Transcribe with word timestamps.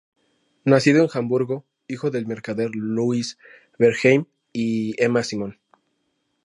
Nacido 0.65 1.03
en 1.03 1.09
Hamburgo, 1.13 1.63
hijo 1.87 2.09
del 2.09 2.25
mercader 2.25 2.71
Louis 2.73 3.37
Bernheim 3.77 4.25
y 4.51 4.95
Emma 4.97 5.21
Simon. 5.21 5.59